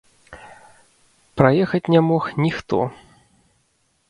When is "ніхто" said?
2.47-2.81